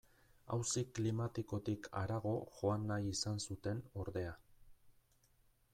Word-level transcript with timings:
Auzi 0.55 0.81
klimatikotik 0.99 1.89
harago 1.99 2.33
joan 2.61 2.89
nahi 2.93 3.13
izan 3.17 3.39
zuten, 3.49 3.87
ordea. 4.05 4.35